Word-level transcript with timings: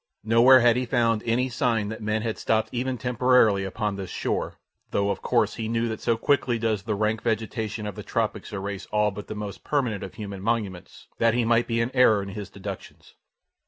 Nowhere 0.23 0.61
had 0.61 0.77
he 0.77 0.87
found 0.87 1.21
any 1.27 1.47
sign 1.47 1.89
that 1.89 2.01
men 2.01 2.23
had 2.23 2.39
stopped 2.39 2.69
even 2.71 2.97
temporarily 2.97 3.63
upon 3.63 3.97
this 3.97 4.09
shore, 4.09 4.55
though, 4.89 5.11
of 5.11 5.21
course, 5.21 5.53
he 5.57 5.67
knew 5.67 5.87
that 5.89 6.01
so 6.01 6.17
quickly 6.17 6.57
does 6.57 6.81
the 6.81 6.95
rank 6.95 7.21
vegetation 7.21 7.85
of 7.85 7.93
the 7.93 8.01
tropics 8.01 8.51
erase 8.51 8.87
all 8.87 9.11
but 9.11 9.27
the 9.27 9.35
most 9.35 9.63
permanent 9.63 10.03
of 10.03 10.15
human 10.15 10.41
monuments 10.41 11.05
that 11.19 11.35
he 11.35 11.45
might 11.45 11.67
be 11.67 11.79
in 11.79 11.91
error 11.95 12.23
in 12.23 12.29
his 12.29 12.49
deductions. 12.49 13.13